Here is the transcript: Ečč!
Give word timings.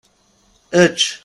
Ečč! 0.83 1.05